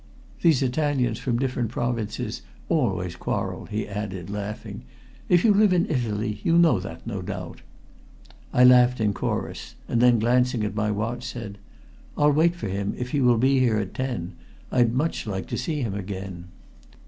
[0.41, 4.81] These Italians from different provinces always quarrel," he added, laughing.
[5.29, 7.61] "If you live in Italy you know that, no doubt."
[8.51, 11.59] I laughed in chorus, and then glancing at my watch, said:
[12.17, 14.33] "I'll wait for him, if he will be here at ten.
[14.71, 16.45] I'd much like to see him again."